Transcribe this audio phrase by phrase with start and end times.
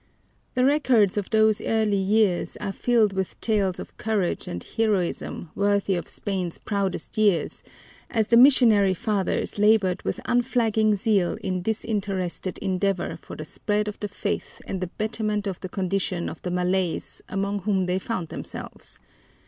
[0.55, 5.93] The records of those early years are filled with tales of courage and heroism worthy
[5.93, 7.61] of Spain's proudest years,
[8.09, 13.99] as the missionary fathers labored with unflagging zeal in disinterested endeavor for the spread of
[13.99, 18.29] the Faith and the betterment of the condition of the Malays among whom they found
[18.29, 18.97] themselves.